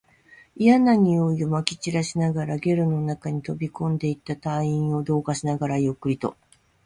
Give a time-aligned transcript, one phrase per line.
[0.55, 6.35] 嫌な臭いを撒き散らしながら、ゲルの中に飛び込んでいった隊員を同化しながら、ゆっくりと